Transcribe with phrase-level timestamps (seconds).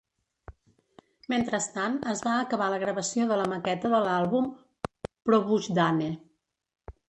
[1.33, 4.51] Mentrestant, es va acabar la gravació de la maqueta de l'àlbum
[5.31, 6.13] "Probujdane".